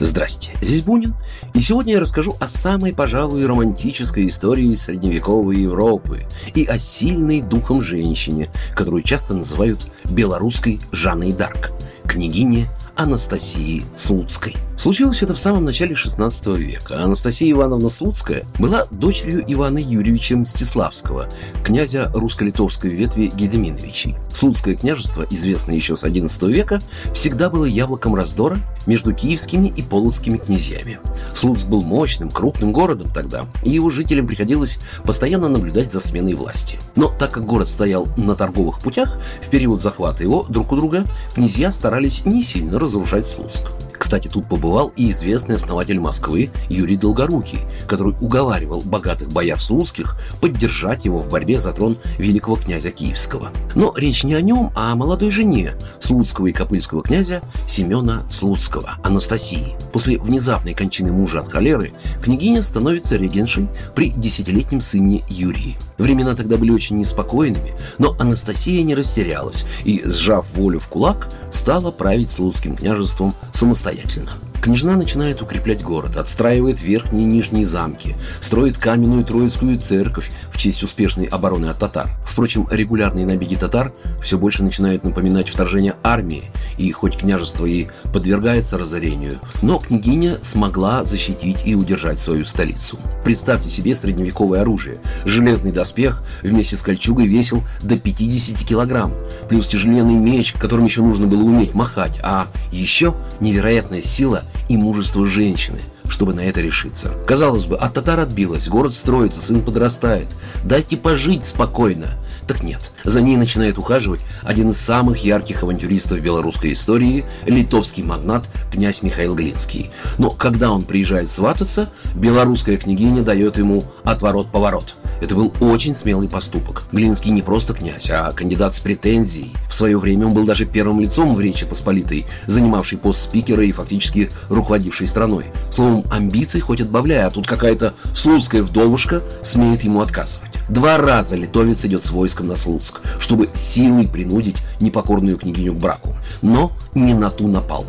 [0.00, 1.14] Здрасте, здесь Бунин,
[1.52, 7.82] и сегодня я расскажу о самой, пожалуй, романтической истории средневековой Европы и о сильной духом
[7.82, 11.72] женщине, которую часто называют белорусской Жанной Дарк,
[12.06, 14.56] княгине Анастасии Слуцкой.
[14.80, 17.04] Случилось это в самом начале XVI века.
[17.04, 21.28] Анастасия Ивановна Слуцкая была дочерью Ивана Юрьевича Мстиславского,
[21.62, 24.16] князя русско-литовской ветви Гедеминовичей.
[24.32, 26.80] Слуцкое княжество, известное еще с XI века,
[27.12, 28.56] всегда было яблоком раздора
[28.86, 30.98] между киевскими и полоцкими князьями.
[31.34, 36.78] Слуцк был мощным, крупным городом тогда, и его жителям приходилось постоянно наблюдать за сменой власти.
[36.96, 41.04] Но так как город стоял на торговых путях, в период захвата его друг у друга
[41.34, 43.64] князья старались не сильно разрушать Слуцк.
[44.00, 51.04] Кстати, тут побывал и известный основатель Москвы Юрий Долгорукий, который уговаривал богатых бояр слуцких поддержать
[51.04, 53.50] его в борьбе за трон великого князя Киевского.
[53.74, 58.94] Но речь не о нем, а о молодой жене слуцкого и копыльского князя Семена Слуцкого,
[59.04, 59.76] Анастасии.
[59.92, 65.76] После внезапной кончины мужа от холеры княгиня становится регеншей при десятилетнем сыне Юрии.
[66.00, 71.90] Времена тогда были очень неспокойными, но Анастасия не растерялась и, сжав волю в кулак, стала
[71.90, 74.30] править Слуцким княжеством самостоятельно.
[74.60, 80.82] Княжна начинает укреплять город, отстраивает верхние и нижние замки, строит каменную Троицкую церковь в честь
[80.82, 82.10] успешной обороны от татар.
[82.26, 86.44] Впрочем, регулярные набеги татар все больше начинают напоминать вторжение армии,
[86.76, 92.98] и хоть княжество и подвергается разорению, но княгиня смогла защитить и удержать свою столицу.
[93.24, 94.98] Представьте себе средневековое оружие.
[95.24, 99.14] Железный доспех вместе с кольчугой весил до 50 килограмм,
[99.48, 105.26] плюс тяжеленный меч, которым еще нужно было уметь махать, а еще невероятная сила и мужество
[105.26, 107.12] женщины, чтобы на это решиться.
[107.26, 110.28] Казалось бы, от татар отбилась, город строится, сын подрастает.
[110.64, 112.18] Дайте пожить спокойно.
[112.46, 118.44] Так нет, за ней начинает ухаживать один из самых ярких авантюристов белорусской истории, литовский магнат
[118.72, 119.90] князь Михаил Глинский.
[120.18, 124.96] Но когда он приезжает свататься, белорусская княгиня дает ему отворот-поворот.
[125.20, 126.84] Это был очень смелый поступок.
[126.92, 129.52] Глинский не просто князь, а кандидат с претензией.
[129.68, 133.72] В свое время он был даже первым лицом в Речи Посполитой, занимавший пост спикера и
[133.72, 135.46] фактически руководивший страной.
[135.70, 140.50] Словом, амбиций хоть отбавляя, а тут какая-то слуцкая вдовушка смеет ему отказывать.
[140.68, 146.14] Два раза литовец идет с войском на Слуцк, чтобы силой принудить непокорную княгиню к браку.
[146.42, 147.84] Но не на ту напал.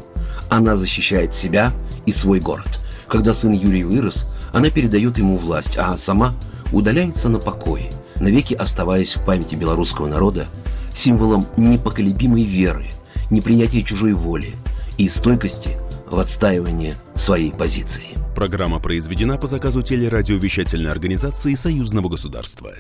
[0.50, 1.74] Она защищает себя
[2.06, 2.80] и свой город.
[3.08, 6.34] Когда сын Юрий вырос, она передает ему власть, а сама
[6.72, 10.48] удаляется на покой, навеки оставаясь в памяти белорусского народа
[10.96, 12.88] символом непоколебимой веры,
[13.30, 14.56] непринятия чужой воли
[14.98, 15.78] и стойкости
[16.12, 18.04] в отстаивании своей позиции.
[18.36, 22.74] Программа произведена по заказу телерадиовещательной организации Союзного государства.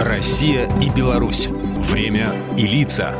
[0.00, 1.48] Россия и Беларусь.
[1.90, 3.14] Время и лица.